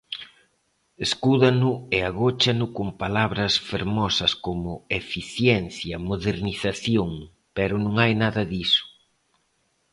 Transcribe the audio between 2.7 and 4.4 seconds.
con palabras fermosas